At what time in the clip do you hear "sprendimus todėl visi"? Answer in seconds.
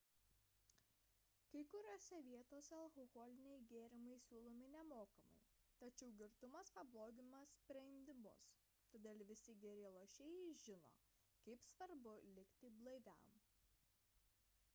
7.51-9.55